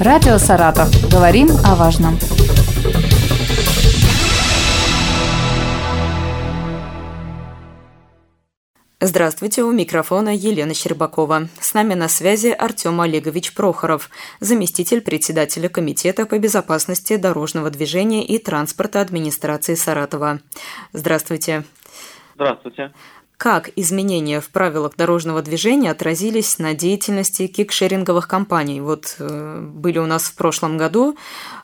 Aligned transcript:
Радио 0.00 0.38
«Саратов». 0.38 0.88
Говорим 1.10 1.48
о 1.64 1.74
важном. 1.74 2.16
Здравствуйте, 9.00 9.64
у 9.64 9.72
микрофона 9.72 10.32
Елена 10.32 10.72
Щербакова. 10.72 11.48
С 11.60 11.74
нами 11.74 11.94
на 11.94 12.08
связи 12.08 12.54
Артем 12.56 13.00
Олегович 13.00 13.54
Прохоров, 13.54 14.08
заместитель 14.38 15.00
председателя 15.00 15.68
Комитета 15.68 16.26
по 16.26 16.38
безопасности 16.38 17.16
дорожного 17.16 17.68
движения 17.70 18.24
и 18.24 18.38
транспорта 18.38 19.00
администрации 19.00 19.74
Саратова. 19.74 20.38
Здравствуйте. 20.92 21.64
Здравствуйте. 22.36 22.92
Как 23.38 23.70
изменения 23.76 24.40
в 24.40 24.50
правилах 24.50 24.96
дорожного 24.96 25.42
движения 25.42 25.92
отразились 25.92 26.58
на 26.58 26.74
деятельности 26.74 27.46
кикшеринговых 27.46 28.26
компаний? 28.26 28.80
Вот 28.80 29.14
э, 29.20 29.60
были 29.60 29.98
у 29.98 30.06
нас 30.06 30.24
в 30.24 30.34
прошлом 30.34 30.76
году 30.76 31.16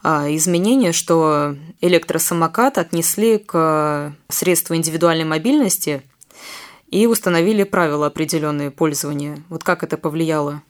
э, 0.04 0.08
изменения, 0.36 0.92
что 0.92 1.56
электросамокат 1.80 2.78
отнесли 2.78 3.38
к 3.38 4.12
средству 4.28 4.76
индивидуальной 4.76 5.24
мобильности 5.24 6.02
и 6.92 7.08
установили 7.08 7.64
правила 7.64 8.06
определенные 8.06 8.70
пользования. 8.70 9.38
Вот 9.48 9.64
как 9.64 9.82
это 9.82 9.96
повлияло? 9.96 10.62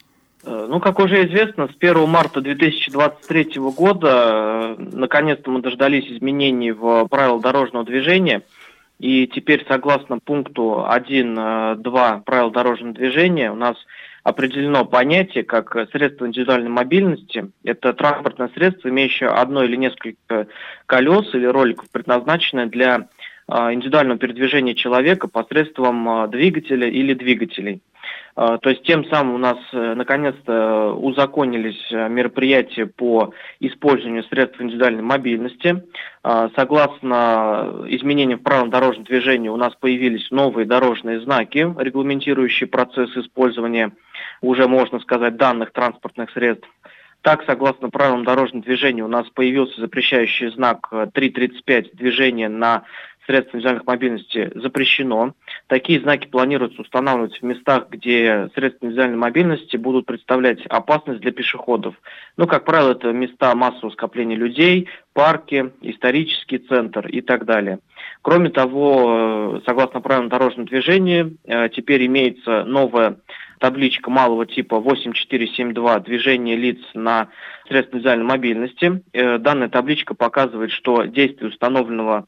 Э, 0.43 0.67
ну, 0.71 0.81
как 0.81 0.99
уже 1.01 1.27
известно, 1.27 1.69
с 1.69 1.77
1 1.79 2.09
марта 2.09 2.41
2023 2.41 3.61
года 3.77 4.75
э, 4.79 4.83
наконец-то 4.95 5.51
мы 5.51 5.61
дождались 5.61 6.11
изменений 6.11 6.73
в 6.73 7.07
правила 7.09 7.39
дорожного 7.43 7.85
движения– 7.85 8.41
и 8.99 9.27
теперь, 9.27 9.65
согласно 9.69 10.19
пункту 10.19 10.87
1.2 10.89 12.19
э, 12.19 12.21
правил 12.23 12.51
дорожного 12.51 12.95
движения, 12.95 13.51
у 13.51 13.57
нас 13.57 13.77
определено 14.23 14.85
понятие 14.85 15.45
как 15.45 15.77
средство 15.91 16.27
индивидуальной 16.27 16.71
мобильности. 16.71 17.51
Это 17.65 17.93
транспортное 17.93 18.49
средство, 18.55 18.89
имеющее 18.89 19.29
одно 19.29 19.65
или 19.65 19.77
несколько 19.77 20.47
колес 20.87 21.35
или 21.35 21.45
роликов, 21.45 21.91
предназначенное 21.91 22.67
для 22.67 23.09
э, 23.49 23.73
индивидуального 23.73 24.19
передвижения 24.19 24.75
человека 24.75 25.29
посредством 25.29 26.09
э, 26.09 26.29
двигателя 26.29 26.89
или 26.89 27.15
двигателей. 27.15 27.83
А, 28.37 28.59
то 28.59 28.71
есть 28.71 28.83
тем 28.83 29.05
самым 29.07 29.37
у 29.37 29.39
нас 29.39 29.59
э, 29.73 29.95
наконец-то 29.95 30.93
узаконились 30.95 31.81
э, 31.93 32.09
мероприятия 32.09 32.87
по 32.87 33.33
использованию 33.61 34.25
средств 34.25 34.61
индивидуальной 34.61 35.03
мобильности. 35.03 35.85
А, 36.25 36.51
согласно 36.57 37.85
изменениям 37.87 38.41
в 38.41 38.43
правилам 38.43 38.71
дорожного 38.71 39.07
движения 39.07 39.51
у 39.51 39.57
нас 39.57 39.75
появились 39.77 40.31
новые 40.33 40.67
дорожные 40.67 41.21
знаки, 41.21 41.59
регламентирующие 41.79 42.67
процесс 42.67 43.17
использования 43.17 43.93
уже, 44.41 44.67
можно 44.67 44.99
сказать, 44.99 45.37
данных 45.37 45.73
транспортных 45.73 46.31
средств. 46.31 46.69
Так, 47.25 47.43
согласно 47.47 47.89
правилам 47.89 48.23
дорожного 48.25 48.63
движения, 48.63 49.03
у 49.03 49.09
нас 49.09 49.27
появился 49.31 49.81
запрещающий 49.81 50.51
знак 50.51 50.89
3.35 50.93 51.63
э, 51.67 51.83
движения 51.95 52.51
на 52.51 52.83
средств 53.27 53.55
индивидуальных 53.55 53.87
мобильности 53.87 54.51
запрещено. 54.55 55.35
Такие 55.67 56.01
знаки 56.01 56.29
планируется 56.29 56.83
устанавливать 56.83 57.41
в 57.41 57.43
местах, 57.43 57.89
где 57.91 58.51
средства 58.55 58.87
индивидуальной 58.87 59.17
мобильности 59.17 59.77
будут 59.77 60.07
представлять 60.07 60.65
опасность 60.67 61.21
для 61.21 61.33
пешеходов. 61.33 61.95
Ну, 62.37 62.47
как 62.47 62.65
правило, 62.65 62.93
это 62.93 63.13
места 63.13 63.55
массового 63.55 63.91
скопления 63.91 64.37
людей, 64.37 64.89
парки, 65.13 65.73
исторический 65.81 66.59
центр 66.59 67.07
и 67.07 67.21
так 67.21 67.45
далее. 67.45 67.79
Кроме 68.23 68.51
того, 68.51 69.59
э, 69.59 69.61
согласно 69.67 70.01
правилам 70.01 70.29
дорожного 70.29 70.69
движения, 70.69 71.33
э, 71.45 71.69
теперь 71.71 72.07
имеется 72.07 72.65
новая 72.65 73.17
табличка 73.59 74.11
малого 74.11 74.47
типа 74.47 74.79
8472 74.81 76.01
«Движение 76.01 76.57
лиц 76.57 76.79
на 76.95 77.29
средства 77.69 77.97
индивидуальной 77.97 78.27
мобильности». 78.27 79.03
Э, 79.13 79.39
данная 79.39 79.69
табличка 79.69 80.15
показывает, 80.15 80.71
что 80.71 81.05
действие 81.05 81.51
установленного 81.51 82.27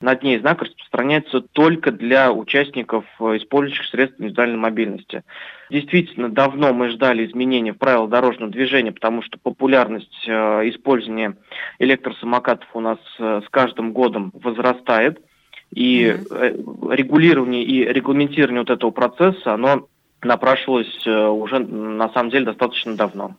над 0.00 0.22
ней 0.22 0.38
знака 0.38 0.64
распространяется 0.64 1.40
только 1.40 1.90
для 1.90 2.32
участников, 2.32 3.04
э, 3.20 3.38
использующих 3.38 3.86
средства 3.86 4.22
индивидуальной 4.22 4.58
мобильности. 4.58 5.22
Действительно, 5.70 6.28
давно 6.28 6.72
мы 6.72 6.90
ждали 6.90 7.26
изменения 7.26 7.72
в 7.72 7.78
правила 7.78 8.08
дорожного 8.08 8.52
движения, 8.52 8.92
потому 8.92 9.22
что 9.22 9.38
популярность 9.38 10.24
э, 10.26 10.32
использования 10.70 11.36
электросамокатов 11.78 12.68
у 12.74 12.80
нас 12.80 12.98
с 13.18 13.48
каждым 13.50 13.92
годом 13.92 14.32
возрастает. 14.34 15.20
И 15.74 16.04
mm-hmm. 16.04 16.96
регулирование 16.96 17.62
и 17.62 17.84
регламентирование 17.84 18.62
вот 18.62 18.70
этого 18.70 18.90
процесса, 18.90 19.52
оно 19.52 19.88
напрашивалось 20.22 21.06
э, 21.06 21.26
уже 21.26 21.58
на 21.58 22.08
самом 22.10 22.30
деле 22.30 22.46
достаточно 22.46 22.96
давно. 22.96 23.36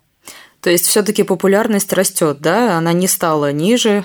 То 0.62 0.70
есть 0.70 0.86
все-таки 0.86 1.24
популярность 1.24 1.94
растет, 1.94 2.38
да? 2.42 2.78
Она 2.78 2.94
не 2.94 3.08
стала 3.08 3.52
ниже, 3.52 4.04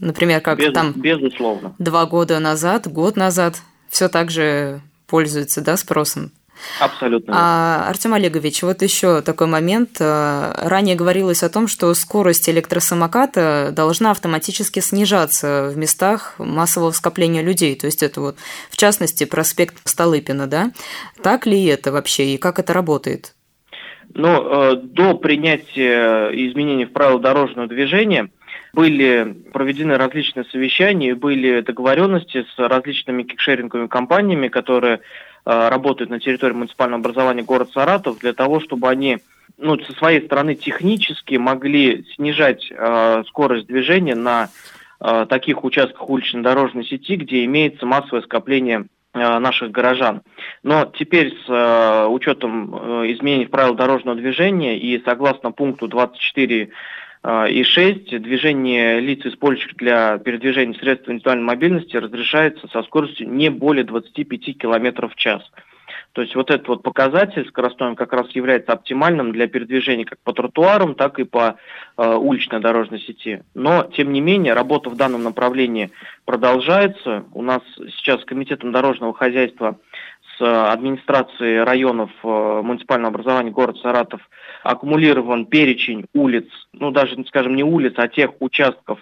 например, 0.00 0.40
как 0.40 0.58
Без, 0.58 0.72
там 0.72 0.92
безусловно. 0.92 1.74
два 1.78 2.06
года 2.06 2.38
назад, 2.38 2.86
год 2.86 3.16
назад, 3.16 3.56
все 3.88 4.08
так 4.08 4.30
же 4.30 4.80
пользуется, 5.06 5.60
да, 5.60 5.76
спросом? 5.76 6.32
Абсолютно. 6.80 7.34
А, 7.36 7.88
Артем 7.88 8.14
Олегович, 8.14 8.62
вот 8.62 8.82
еще 8.82 9.22
такой 9.22 9.46
момент. 9.46 9.96
Э, 10.00 10.52
ранее 10.56 10.96
говорилось 10.96 11.42
о 11.42 11.50
том, 11.50 11.68
что 11.68 11.92
скорость 11.94 12.48
электросамоката 12.48 13.72
должна 13.74 14.12
автоматически 14.12 14.80
снижаться 14.80 15.70
в 15.72 15.76
местах 15.76 16.34
массового 16.38 16.92
скопления 16.92 17.42
людей. 17.42 17.74
То 17.74 17.86
есть 17.86 18.02
это 18.02 18.20
вот, 18.20 18.36
в 18.70 18.76
частности, 18.76 19.24
проспект 19.24 19.76
Столыпина, 19.84 20.46
да? 20.46 20.70
Так 21.22 21.46
ли 21.46 21.64
это 21.64 21.92
вообще 21.92 22.34
и 22.34 22.38
как 22.38 22.58
это 22.58 22.72
работает? 22.72 23.34
Ну, 24.14 24.72
э, 24.72 24.76
до 24.76 25.14
принятия 25.14 26.30
изменений 26.30 26.84
в 26.84 26.92
правила 26.92 27.20
дорожного 27.20 27.66
движения 27.66 28.30
были 28.74 29.36
проведены 29.52 29.96
различные 29.96 30.44
совещания, 30.44 31.14
были 31.14 31.60
договоренности 31.60 32.44
с 32.54 32.58
различными 32.58 33.22
кикшеринговыми 33.22 33.86
компаниями, 33.86 34.48
которые 34.48 35.00
Э, 35.46 35.68
работают 35.68 36.10
на 36.10 36.20
территории 36.20 36.54
муниципального 36.54 37.00
образования 37.00 37.42
город 37.42 37.70
Саратов 37.72 38.18
для 38.18 38.32
того, 38.32 38.60
чтобы 38.60 38.88
они 38.88 39.18
ну, 39.58 39.78
со 39.78 39.92
своей 39.92 40.24
стороны 40.24 40.54
технически 40.54 41.34
могли 41.34 42.04
снижать 42.14 42.70
э, 42.70 43.24
скорость 43.28 43.66
движения 43.66 44.14
на 44.14 44.48
э, 45.00 45.26
таких 45.28 45.62
участках 45.62 46.08
уличной 46.08 46.42
дорожной 46.42 46.84
сети, 46.86 47.16
где 47.16 47.44
имеется 47.44 47.84
массовое 47.84 48.22
скопление 48.22 48.86
э, 49.12 49.38
наших 49.38 49.70
горожан. 49.70 50.22
Но 50.62 50.86
теперь 50.86 51.36
с 51.44 51.48
э, 51.48 52.06
учетом 52.06 52.74
э, 52.74 53.12
изменений 53.12 53.46
правил 53.46 53.74
дорожного 53.74 54.16
движения 54.16 54.78
и 54.78 55.02
согласно 55.04 55.52
пункту 55.52 55.88
24 55.88 56.64
а, 56.64 56.68
и 57.48 57.62
6. 57.62 58.20
Движение 58.20 59.00
лиц, 59.00 59.24
использующих 59.24 59.76
для 59.76 60.18
передвижения 60.18 60.74
средств 60.74 61.08
индивидуальной 61.08 61.44
мобильности, 61.44 61.96
разрешается 61.96 62.68
со 62.68 62.82
скоростью 62.82 63.30
не 63.30 63.48
более 63.48 63.84
25 63.84 64.58
км 64.58 65.08
в 65.08 65.14
час. 65.14 65.42
То 66.14 66.22
есть 66.22 66.36
вот 66.36 66.50
этот 66.50 66.68
вот 66.68 66.82
показатель 66.82 67.46
скоростной 67.48 67.96
как 67.96 68.12
раз 68.12 68.30
является 68.30 68.72
оптимальным 68.72 69.32
для 69.32 69.48
передвижения 69.48 70.04
как 70.04 70.20
по 70.20 70.32
тротуарам, 70.32 70.94
так 70.94 71.18
и 71.18 71.24
по 71.24 71.56
э, 71.96 72.14
уличной 72.14 72.60
дорожной 72.60 73.00
сети. 73.00 73.42
Но, 73.54 73.82
тем 73.96 74.12
не 74.12 74.20
менее, 74.20 74.52
работа 74.54 74.90
в 74.90 74.96
данном 74.96 75.24
направлении 75.24 75.90
продолжается. 76.24 77.24
У 77.32 77.42
нас 77.42 77.62
сейчас 77.76 78.24
Комитетом 78.24 78.70
дорожного 78.70 79.12
хозяйства 79.12 79.78
с 80.38 80.72
администрацией 80.72 81.60
районов 81.60 82.10
э, 82.22 82.60
муниципального 82.62 83.08
образования 83.08 83.50
город 83.50 83.78
Саратов 83.78 84.20
аккумулирован 84.62 85.46
перечень 85.46 86.06
улиц, 86.14 86.46
ну 86.72 86.90
даже, 86.90 87.22
скажем, 87.26 87.56
не 87.56 87.62
улиц, 87.62 87.94
а 87.96 88.08
тех 88.08 88.30
участков 88.40 88.98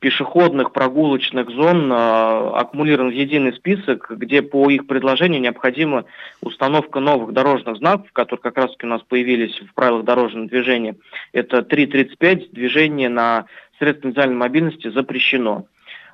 пешеходных, 0.00 0.72
прогулочных 0.72 1.50
зон 1.50 1.92
э, 1.92 1.94
аккумулирован 1.94 3.10
в 3.10 3.14
единый 3.14 3.52
список, 3.52 4.10
где 4.16 4.42
по 4.42 4.70
их 4.70 4.86
предложению 4.86 5.42
необходима 5.42 6.06
установка 6.40 7.00
новых 7.00 7.32
дорожных 7.32 7.76
знаков, 7.76 8.10
которые 8.12 8.42
как 8.42 8.56
раз 8.56 8.70
у 8.82 8.86
нас 8.86 9.02
появились 9.02 9.60
в 9.60 9.74
правилах 9.74 10.04
дорожного 10.04 10.48
движения. 10.48 10.96
Это 11.32 11.58
3.35, 11.58 12.48
движение 12.52 13.10
на 13.10 13.44
средства 13.78 14.08
индивидуальной 14.08 14.36
мобильности 14.36 14.88
запрещено. 14.88 15.66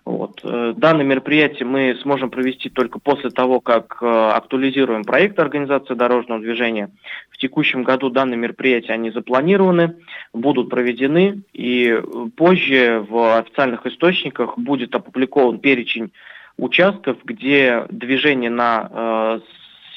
Вот. 0.06 0.41
Э, 0.44 0.73
данное 0.76 1.05
мероприятие 1.05 1.67
мы 1.67 1.97
сможем 2.00 2.31
провести 2.31 2.70
только 2.70 3.00
после 3.00 3.31
того, 3.31 3.61
как 3.61 3.99
э, 4.00 4.06
актуализируем 4.06 5.05
проект 5.05 5.37
организации 5.41 5.94
дорожного 5.94 6.41
движения. 6.41 6.91
В 7.29 7.38
текущем 7.38 7.82
году 7.82 8.08
данные 8.08 8.37
мероприятия 8.37 8.93
они 8.93 9.11
запланированы, 9.11 9.97
будут 10.32 10.70
проведены, 10.70 11.43
и 11.53 12.00
позже 12.37 13.05
в 13.11 13.37
официальных 13.37 13.85
источниках 13.85 14.56
будет 14.56 14.94
опубликован 14.94 15.58
перечень 15.58 16.12
участков, 16.56 17.19
где 17.25 17.85
движение 17.91 18.49
на 18.49 18.88
э, 18.88 19.41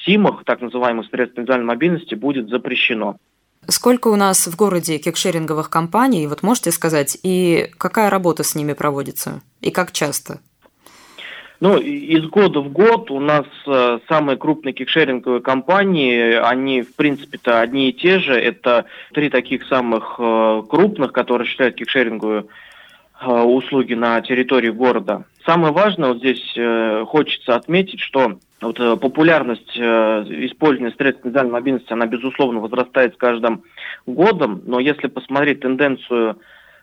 СИМах, 0.04 0.42
так 0.44 0.60
называемых 0.60 1.06
средств 1.06 1.38
индивидуальной 1.38 1.66
мобильности, 1.66 2.16
будет 2.16 2.48
запрещено. 2.48 3.16
Сколько 3.70 4.08
у 4.08 4.16
нас 4.16 4.48
в 4.48 4.56
городе 4.56 4.98
кикшеринговых 4.98 5.70
компаний, 5.70 6.26
вот 6.26 6.42
можете 6.42 6.72
сказать, 6.72 7.16
и 7.22 7.70
какая 7.78 8.10
работа 8.10 8.42
с 8.42 8.56
ними 8.56 8.72
проводится, 8.72 9.42
и 9.60 9.70
как 9.70 9.92
часто? 9.92 10.40
Ну, 11.60 11.78
из 11.78 12.26
года 12.26 12.60
в 12.60 12.72
год 12.72 13.12
у 13.12 13.20
нас 13.20 13.46
э, 13.68 14.00
самые 14.08 14.36
крупные 14.38 14.72
кикшеринговые 14.72 15.40
компании, 15.40 16.32
они, 16.32 16.82
в 16.82 16.96
принципе-то, 16.96 17.60
одни 17.60 17.90
и 17.90 17.92
те 17.92 18.18
же. 18.18 18.32
Это 18.34 18.86
три 19.12 19.28
таких 19.28 19.64
самых 19.66 20.16
э, 20.18 20.62
крупных, 20.68 21.12
которые 21.12 21.44
осуществляют 21.44 21.76
кикшеринговые 21.76 22.46
э, 23.20 23.30
услуги 23.30 23.94
на 23.94 24.20
территории 24.22 24.70
города. 24.70 25.26
Самое 25.46 25.72
важное 25.72 26.10
вот 26.10 26.18
здесь 26.18 26.42
хочется 27.08 27.56
отметить, 27.56 28.00
что 28.00 28.38
вот, 28.60 28.76
популярность 29.00 29.76
использования 29.76 30.94
средств 30.96 31.24
индивидуальной 31.24 31.52
мобильности, 31.52 31.92
она, 31.92 32.06
безусловно, 32.06 32.60
возрастает 32.60 33.14
с 33.14 33.16
каждым 33.16 33.62
годом, 34.06 34.62
но 34.66 34.80
если 34.80 35.06
посмотреть 35.06 35.60
тенденцию 35.60 36.38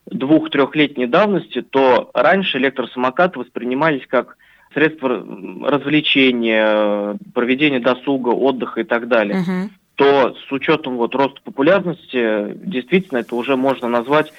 двух-трехлетней 0.08 1.08
давности, 1.08 1.62
то 1.62 2.10
раньше 2.14 2.58
электросамокаты 2.58 3.40
воспринимались 3.40 4.08
как 4.08 4.38
средства 4.74 5.26
развлечения, 5.64 7.18
проведения 7.34 7.80
досуга, 7.80 8.30
отдыха 8.30 8.82
и 8.82 8.84
так 8.84 9.08
далее, 9.08 9.42
угу. 9.42 9.70
то 9.96 10.36
с 10.48 10.52
учетом 10.52 10.98
вот 10.98 11.16
роста 11.16 11.42
популярности, 11.44 12.54
действительно, 12.56 13.20
это 13.20 13.36
уже 13.36 13.56
можно 13.56 13.88
назвать 13.88 14.28
э, 14.28 14.32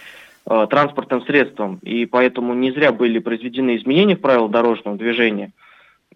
транспортным 0.48 1.22
средством. 1.22 1.78
И 1.82 2.06
поэтому 2.06 2.54
не 2.54 2.72
зря 2.72 2.92
были 2.92 3.18
произведены 3.18 3.76
изменения 3.76 4.16
в 4.16 4.20
правила 4.20 4.48
дорожного 4.48 4.96
движения. 4.96 5.52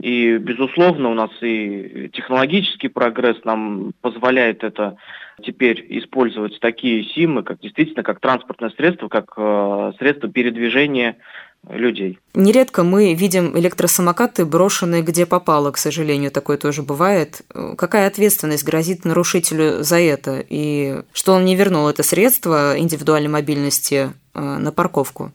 И, 0.00 0.38
безусловно, 0.38 1.10
у 1.10 1.14
нас 1.14 1.30
и 1.42 2.10
технологический 2.12 2.88
прогресс 2.88 3.36
нам 3.44 3.92
позволяет 4.00 4.64
это 4.64 4.96
теперь 5.42 5.84
использовать 5.90 6.58
такие 6.60 7.04
СИМы, 7.04 7.42
как 7.42 7.60
действительно 7.60 8.02
как 8.02 8.20
транспортное 8.20 8.70
средство, 8.70 9.08
как 9.08 9.32
э, 9.36 9.92
средство 9.98 10.30
передвижения 10.30 11.18
людей. 11.68 12.18
Нередко 12.34 12.82
мы 12.82 13.14
видим 13.14 13.56
электросамокаты, 13.56 14.44
брошенные 14.44 15.02
где 15.02 15.26
попало, 15.26 15.70
к 15.70 15.78
сожалению, 15.78 16.30
такое 16.30 16.56
тоже 16.56 16.82
бывает. 16.82 17.42
Какая 17.76 18.06
ответственность 18.06 18.64
грозит 18.64 19.04
нарушителю 19.04 19.82
за 19.82 20.00
это? 20.00 20.44
И 20.48 21.02
что 21.12 21.32
он 21.34 21.44
не 21.44 21.56
вернул 21.56 21.88
это 21.88 22.02
средство 22.02 22.78
индивидуальной 22.78 23.28
мобильности 23.28 24.10
э, 24.34 24.40
на 24.40 24.72
парковку? 24.72 25.32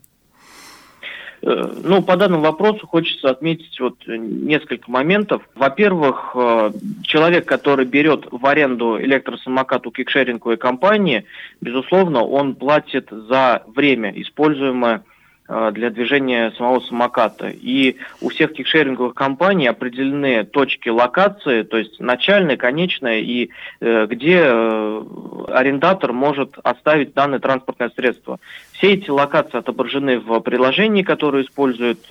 Э, 1.41 1.71
ну, 1.83 2.01
по 2.01 2.17
данному 2.17 2.43
вопросу 2.43 2.85
хочется 2.87 3.29
отметить 3.29 3.79
вот 3.79 3.95
несколько 4.07 4.91
моментов. 4.91 5.43
Во-первых, 5.55 6.31
э, 6.35 6.71
человек, 7.03 7.45
который 7.45 7.85
берет 7.85 8.27
в 8.29 8.45
аренду 8.45 8.99
электросамокат 8.99 9.87
у 9.87 9.91
кикшеринговой 9.91 10.57
компании, 10.57 11.25
безусловно, 11.61 12.23
он 12.23 12.55
платит 12.55 13.07
за 13.11 13.63
время, 13.67 14.11
используемое 14.21 15.03
для 15.47 15.89
движения 15.89 16.51
самого 16.57 16.81
самоката. 16.81 17.49
И 17.49 17.97
у 18.21 18.29
всех 18.29 18.53
кикшеринговых 18.53 19.13
компаний 19.13 19.67
определены 19.67 20.43
точки 20.43 20.89
локации, 20.89 21.63
то 21.63 21.77
есть 21.77 21.99
начальная, 21.99 22.57
конечная, 22.57 23.19
и 23.19 23.49
э, 23.79 24.07
где 24.07 24.41
э, 24.43 25.03
арендатор 25.47 26.11
может 26.11 26.57
оставить 26.63 27.13
данное 27.13 27.39
транспортное 27.39 27.89
средство. 27.95 28.39
Все 28.73 28.93
эти 28.93 29.09
локации 29.09 29.57
отображены 29.57 30.19
в 30.19 30.39
приложении, 30.41 31.03
которое 31.03 31.43
использует 31.43 32.05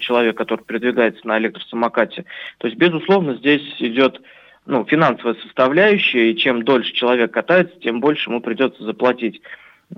человек, 0.00 0.36
который 0.36 0.64
передвигается 0.64 1.26
на 1.26 1.38
электросамокате. 1.38 2.24
То 2.58 2.66
есть, 2.66 2.78
безусловно, 2.78 3.34
здесь 3.34 3.62
идет 3.78 4.20
ну, 4.68 4.84
финансовая 4.84 5.34
составляющая, 5.42 6.30
и 6.30 6.36
чем 6.36 6.62
дольше 6.62 6.92
человек 6.92 7.32
катается, 7.32 7.74
тем 7.80 8.00
больше 8.00 8.28
ему 8.30 8.40
придется 8.40 8.84
заплатить. 8.84 9.40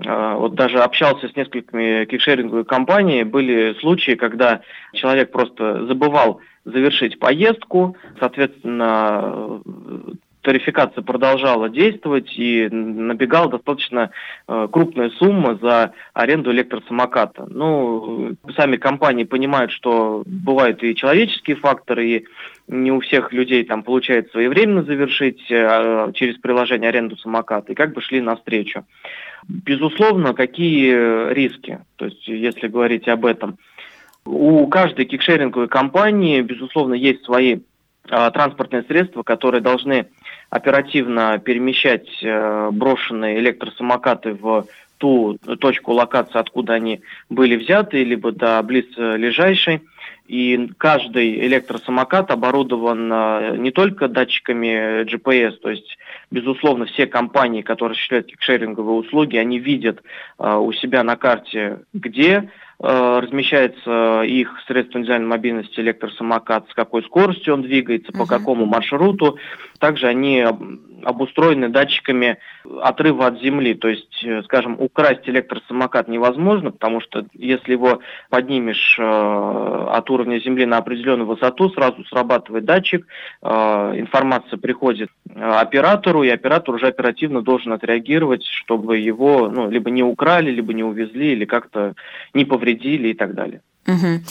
А, 0.05 0.35
вот 0.35 0.55
даже 0.55 0.79
общался 0.79 1.27
с 1.27 1.35
несколькими 1.35 2.05
кикшеринговыми 2.05 2.63
компаниями. 2.63 3.23
Были 3.23 3.75
случаи, 3.79 4.15
когда 4.15 4.61
человек 4.93 5.31
просто 5.31 5.85
забывал 5.85 6.39
завершить 6.63 7.19
поездку, 7.19 7.97
соответственно, 8.19 9.61
тарификация 10.41 11.03
продолжала 11.03 11.69
действовать 11.69 12.31
и 12.37 12.67
набегала 12.69 13.49
достаточно 13.49 14.11
э, 14.47 14.67
крупная 14.71 15.09
сумма 15.11 15.57
за 15.61 15.93
аренду 16.13 16.51
электросамоката. 16.51 17.45
Ну, 17.49 18.35
сами 18.55 18.77
компании 18.77 19.23
понимают, 19.23 19.71
что 19.71 20.23
бывают 20.25 20.83
и 20.83 20.95
человеческие 20.95 21.57
факторы, 21.57 22.07
и 22.07 22.25
не 22.67 22.91
у 22.91 22.99
всех 23.01 23.33
людей 23.33 23.63
там 23.65 23.83
получается 23.83 24.31
своевременно 24.31 24.83
завершить 24.83 25.41
э, 25.49 26.11
через 26.13 26.37
приложение 26.37 26.89
аренду 26.89 27.17
самоката, 27.17 27.71
и 27.71 27.75
как 27.75 27.93
бы 27.93 28.01
шли 28.01 28.21
навстречу. 28.21 28.85
Безусловно, 29.47 30.33
какие 30.33 31.33
риски, 31.33 31.79
то 31.95 32.05
есть 32.05 32.27
если 32.27 32.67
говорить 32.67 33.07
об 33.07 33.25
этом. 33.25 33.57
У 34.25 34.67
каждой 34.67 35.05
кикшеринговой 35.05 35.67
компании, 35.67 36.41
безусловно, 36.41 36.93
есть 36.93 37.23
свои 37.23 37.59
а, 38.09 38.29
транспортные 38.31 38.83
средства, 38.83 39.23
которые 39.23 39.61
должны 39.61 40.07
оперативно 40.49 41.39
перемещать 41.39 42.07
э, 42.21 42.69
брошенные 42.71 43.39
электросамокаты 43.39 44.33
в 44.33 44.65
ту 44.97 45.37
точку 45.59 45.93
локации, 45.93 46.37
откуда 46.37 46.73
они 46.73 47.01
были 47.29 47.55
взяты, 47.55 48.03
либо 48.03 48.31
до 48.33 48.61
близлежащей. 48.61 49.81
И 50.31 50.69
каждый 50.77 51.45
электросамокат 51.45 52.31
оборудован 52.31 53.11
э, 53.11 53.57
не 53.57 53.71
только 53.71 54.07
датчиками 54.07 55.03
GPS, 55.03 55.57
то 55.57 55.69
есть, 55.69 55.97
безусловно, 56.31 56.85
все 56.85 57.05
компании, 57.05 57.63
которые 57.63 57.95
осуществляют 57.95 58.27
кикшеринговые 58.27 58.95
услуги, 58.99 59.35
они 59.35 59.59
видят 59.59 60.01
э, 60.39 60.55
у 60.55 60.71
себя 60.71 61.03
на 61.03 61.17
карте, 61.17 61.79
где 61.91 62.49
размещается 62.81 64.23
их 64.23 64.59
средство 64.65 64.97
индивидуальной 64.97 65.27
мобильности 65.27 65.79
электросамокат, 65.79 66.67
с 66.69 66.73
какой 66.73 67.03
скоростью 67.03 67.53
он 67.53 67.61
двигается, 67.61 68.11
по 68.11 68.25
какому 68.25 68.65
маршруту. 68.65 69.37
Также 69.79 70.07
они 70.07 70.45
обустроены 71.03 71.69
датчиками 71.69 72.37
отрыва 72.81 73.27
от 73.27 73.41
земли. 73.41 73.73
То 73.73 73.87
есть, 73.87 74.23
э, 74.23 74.43
скажем, 74.43 74.75
украсть 74.79 75.27
электросамокат 75.27 76.07
невозможно, 76.07 76.71
потому 76.71 77.01
что 77.01 77.25
если 77.33 77.71
его 77.71 77.99
поднимешь 78.29 78.97
э, 78.99 79.03
от 79.03 80.09
уровня 80.09 80.39
земли 80.39 80.65
на 80.65 80.77
определенную 80.77 81.27
высоту, 81.27 81.69
сразу 81.71 82.03
срабатывает 82.05 82.65
датчик, 82.65 83.07
э, 83.41 83.47
информация 83.47 84.57
приходит 84.57 85.09
э, 85.29 85.39
оператору, 85.41 86.23
и 86.23 86.29
оператор 86.29 86.75
уже 86.75 86.87
оперативно 86.87 87.41
должен 87.41 87.73
отреагировать, 87.73 88.43
чтобы 88.45 88.99
его 88.99 89.49
ну, 89.49 89.69
либо 89.69 89.89
не 89.89 90.03
украли, 90.03 90.51
либо 90.51 90.73
не 90.73 90.83
увезли, 90.83 91.31
или 91.33 91.45
как-то 91.45 91.95
не 92.33 92.45
повредили 92.45 92.70
и 93.09 93.13
так 93.13 93.33
далее. 93.33 93.61
Угу. 93.87 94.21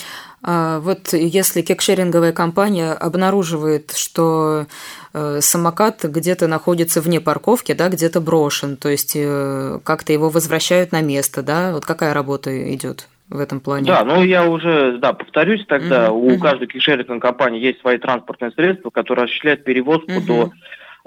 А 0.43 0.79
вот 0.79 1.13
если 1.13 1.61
кекшеринговая 1.61 2.31
компания 2.31 2.93
обнаруживает, 2.93 3.91
что 3.91 4.65
э, 5.13 5.39
самокат 5.41 6.03
где-то 6.03 6.47
находится 6.47 7.01
вне 7.01 7.21
парковки, 7.21 7.73
да, 7.73 7.89
где-то 7.89 8.21
брошен, 8.21 8.75
то 8.75 8.89
есть 8.89 9.13
э, 9.15 9.79
как-то 9.83 10.13
его 10.13 10.29
возвращают 10.29 10.93
на 10.93 11.01
место, 11.01 11.43
да, 11.43 11.73
вот 11.73 11.85
какая 11.85 12.13
работа 12.13 12.73
идет? 12.73 13.07
в 13.29 13.39
этом 13.39 13.61
плане. 13.61 13.85
Да, 13.85 14.03
ну 14.03 14.23
я 14.23 14.45
уже, 14.45 14.97
да, 14.97 15.13
повторюсь 15.13 15.65
тогда, 15.65 16.07
uh-huh, 16.07 16.11
у 16.11 16.31
uh-huh. 16.31 16.39
каждой 16.39 16.67
кишеринговой 16.67 17.21
компании 17.21 17.61
есть 17.61 17.79
свои 17.79 17.97
транспортные 17.97 18.51
средства, 18.51 18.89
которые 18.89 19.23
осуществляют 19.23 19.63
перевозку 19.63 20.11
uh-huh. 20.11 20.25
до 20.25 20.51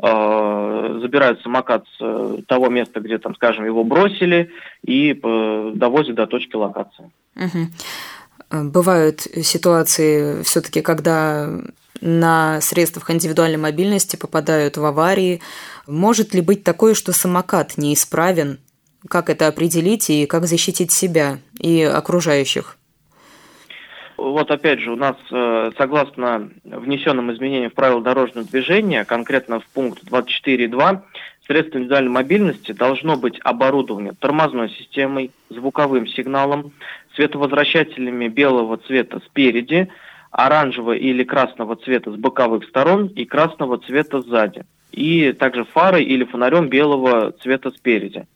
э, 0.02 0.98
забирают 1.02 1.42
самокат 1.42 1.84
с 1.98 2.42
того 2.48 2.70
места, 2.70 3.00
где 3.00 3.18
там, 3.18 3.34
скажем, 3.34 3.66
его 3.66 3.84
бросили, 3.84 4.50
и 4.82 5.12
довозят 5.74 6.14
до 6.14 6.26
точки 6.26 6.56
локации. 6.56 7.10
Угу. 7.36 8.64
Бывают 8.70 9.20
ситуации 9.20 10.42
все-таки, 10.42 10.80
когда 10.80 11.50
на 12.00 12.60
средствах 12.60 13.10
индивидуальной 13.10 13.56
мобильности 13.56 14.16
попадают 14.16 14.76
в 14.76 14.84
аварии. 14.84 15.40
Может 15.86 16.34
ли 16.34 16.42
быть 16.42 16.62
такое, 16.62 16.94
что 16.94 17.12
самокат 17.12 17.78
неисправен? 17.78 18.58
Как 19.08 19.30
это 19.30 19.48
определить 19.48 20.10
и 20.10 20.26
как 20.26 20.46
защитить 20.46 20.92
себя 20.92 21.38
и 21.58 21.82
окружающих? 21.82 22.78
Вот 24.16 24.50
опять 24.50 24.80
же, 24.80 24.92
у 24.92 24.96
нас, 24.96 25.16
э, 25.30 25.72
согласно 25.76 26.50
внесенным 26.62 27.32
изменениям 27.32 27.70
в 27.70 27.74
правила 27.74 28.00
дорожного 28.00 28.46
движения, 28.46 29.04
конкретно 29.04 29.60
в 29.60 29.66
пункт 29.66 30.04
24.2, 30.04 31.02
средство 31.46 31.78
индивидуальной 31.78 32.10
мобильности 32.10 32.72
должно 32.72 33.16
быть 33.16 33.38
оборудовано 33.42 34.14
тормозной 34.14 34.70
системой, 34.70 35.30
звуковым 35.50 36.06
сигналом, 36.06 36.72
световозвращателями 37.14 38.28
белого 38.28 38.76
цвета 38.78 39.20
спереди, 39.26 39.88
оранжевого 40.30 40.92
или 40.92 41.22
красного 41.24 41.76
цвета 41.76 42.10
с 42.10 42.16
боковых 42.16 42.64
сторон 42.64 43.06
и 43.06 43.24
красного 43.24 43.78
цвета 43.78 44.20
сзади. 44.20 44.64
И 44.90 45.32
также 45.32 45.64
фарой 45.64 46.04
или 46.04 46.24
фонарем 46.24 46.68
белого 46.68 47.32
цвета 47.42 47.70
спереди. 47.70 48.26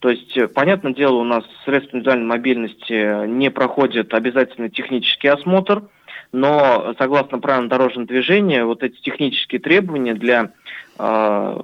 То 0.00 0.10
есть, 0.10 0.36
понятное 0.52 0.92
дело, 0.92 1.16
у 1.16 1.24
нас 1.24 1.44
средства 1.64 1.96
индивидуальной 1.96 2.26
мобильности 2.26 3.26
не 3.26 3.50
проходят 3.50 4.12
обязательно 4.14 4.68
технический 4.68 5.28
осмотр, 5.28 5.84
но 6.32 6.94
согласно 6.98 7.38
правилам 7.38 7.68
дорожного 7.68 8.08
движения, 8.08 8.64
вот 8.64 8.82
эти 8.82 9.00
технические 9.00 9.60
требования 9.60 10.14
для 10.14 10.50
э, 10.98 11.60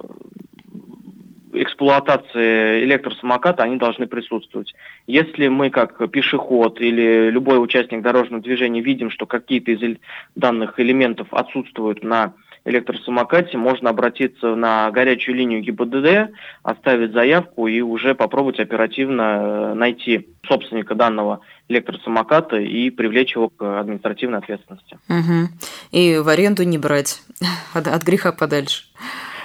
эксплуатации 1.61 2.83
электросамоката 2.83 3.63
они 3.63 3.77
должны 3.77 4.07
присутствовать. 4.07 4.73
Если 5.07 5.47
мы 5.47 5.69
как 5.69 6.09
пешеход 6.11 6.79
или 6.81 7.29
любой 7.29 7.61
участник 7.63 8.01
дорожного 8.01 8.41
движения 8.41 8.81
видим, 8.81 9.11
что 9.11 9.25
какие-то 9.25 9.71
из 9.71 9.97
данных 10.35 10.79
элементов 10.79 11.27
отсутствуют 11.31 12.03
на 12.03 12.33
электросамокате, 12.65 13.57
можно 13.57 13.89
обратиться 13.89 14.55
на 14.55 14.91
горячую 14.91 15.35
линию 15.35 15.61
ГИБДД, 15.61 16.33
оставить 16.63 17.13
заявку 17.13 17.67
и 17.67 17.81
уже 17.81 18.15
попробовать 18.15 18.59
оперативно 18.59 19.21
э, 19.21 19.73
найти 19.75 20.27
собственника 20.47 20.95
данного 20.95 21.41
электросамоката 21.67 22.57
и 22.57 22.89
привлечь 22.89 23.35
его 23.35 23.49
к 23.49 23.79
административной 23.79 24.39
ответственности. 24.39 24.97
Угу. 25.07 25.49
И 25.91 26.17
в 26.17 26.27
аренду 26.27 26.63
не 26.63 26.77
брать 26.77 27.21
от, 27.73 27.87
от 27.87 28.03
греха 28.03 28.31
подальше. 28.31 28.83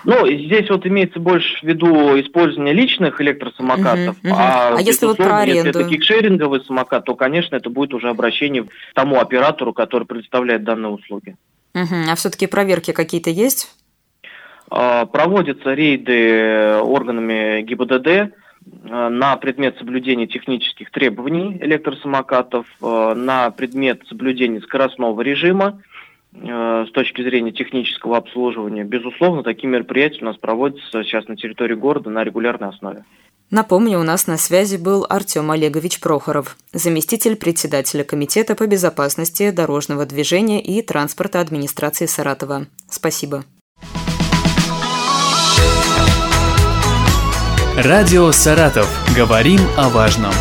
Ну, 0.05 0.27
здесь 0.27 0.69
вот 0.69 0.87
имеется 0.87 1.19
больше 1.19 1.59
в 1.61 1.63
виду 1.63 2.21
использование 2.21 2.75
личных 2.75 3.21
электросамокатов, 3.21 4.17
угу, 4.23 4.29
угу. 4.29 4.37
а, 4.39 4.77
а 4.77 4.81
если 4.81 5.07
вот 5.07 5.17
про 5.17 5.39
аренду? 5.39 5.69
Если 5.69 5.71
это 5.71 5.89
кикшеринговый 5.89 6.63
самокат, 6.65 7.05
то, 7.05 7.15
конечно, 7.15 7.57
это 7.57 7.71
будет 7.71 7.95
уже 7.95 8.09
обращение 8.09 8.65
к 8.65 8.69
тому 8.95 9.19
оператору, 9.19 9.73
который 9.73 10.07
предоставляет 10.07 10.65
данные 10.65 10.91
услуги. 10.91 11.37
Угу. 11.75 11.95
А 12.11 12.15
все-таки 12.17 12.47
проверки 12.47 12.93
какие-то 12.93 13.31
есть? 13.31 13.75
А, 14.71 15.07
проводятся 15.07 15.75
рейды 15.75 16.79
органами 16.83 17.63
ГИБДД 17.63 18.09
а, 18.91 19.09
на 19.09 19.37
предмет 19.37 19.77
соблюдения 19.79 20.27
технических 20.27 20.91
требований 20.91 21.59
электросамокатов, 21.61 22.67
а, 22.83 23.15
на 23.15 23.51
предмет 23.51 24.03
соблюдения 24.09 24.61
скоростного 24.61 25.21
режима 25.21 25.83
с 26.35 26.91
точки 26.93 27.23
зрения 27.23 27.53
технического 27.53 28.17
обслуживания. 28.17 28.85
Безусловно, 28.85 29.43
такие 29.43 29.69
мероприятия 29.69 30.23
у 30.23 30.25
нас 30.25 30.37
проводятся 30.37 31.03
сейчас 31.05 31.29
на 31.29 31.37
территории 31.37 31.75
города 31.75 32.11
на 32.11 32.25
регулярной 32.25 32.71
основе. 32.71 33.05
Напомню, 33.51 34.01
у 34.01 34.03
нас 34.03 34.27
на 34.27 34.37
связи 34.37 34.77
был 34.77 35.07
Артем 35.09 35.51
Олегович 35.51 36.01
Прохоров, 36.01 36.57
заместитель 36.73 37.37
председателя 37.37 38.03
Комитета 38.03 38.57
по 38.57 38.67
безопасности 38.67 39.51
дорожного 39.51 40.07
движения 40.07 40.61
и 40.63 40.83
транспорта 40.83 41.41
администрации 41.41 42.07
Саратова. 42.07 42.67
Спасибо. 42.91 43.45
Радио 47.77 48.31
«Саратов». 48.33 48.89
Говорим 49.17 49.61
о 49.77 49.89
важном. 49.89 50.33